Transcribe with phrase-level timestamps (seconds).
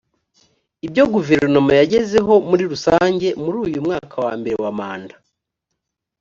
[0.85, 5.15] ibyo guverinoma yagezeho muri rusange muri uyu mwaka wa mbere wa manda